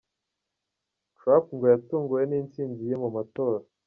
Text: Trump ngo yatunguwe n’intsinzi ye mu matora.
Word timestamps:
Trump 1.17 1.45
ngo 1.55 1.65
yatunguwe 1.73 2.23
n’intsinzi 2.27 2.81
ye 2.89 2.95
mu 3.03 3.09
matora. 3.15 3.59